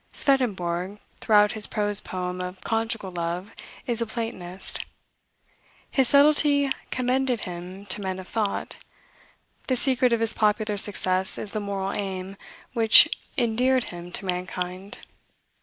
[0.13, 3.53] Swedenborg, throughout his prose poem of "Conjugal Love,"
[3.85, 4.79] is a Platonist.
[5.91, 8.77] His subtlety commended him to men of thought.
[9.67, 12.35] The secret of his popular success is the moral aim,
[12.73, 14.97] which endeared him to mankind.